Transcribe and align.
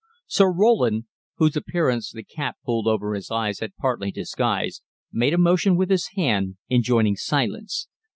Sir 0.25 0.51
Roland, 0.51 1.03
whose 1.35 1.55
appearance 1.55 2.11
the 2.11 2.23
cap 2.23 2.57
pulled 2.65 2.87
over 2.87 3.13
his 3.13 3.29
eyes 3.29 3.59
had 3.59 3.75
partly 3.75 4.09
disguised, 4.09 4.81
made 5.11 5.35
a 5.35 5.37
motion 5.37 5.77
with 5.77 5.91
his 5.91 6.07
hand, 6.15 6.57
enjoining 6.71 7.15
silence. 7.17 7.87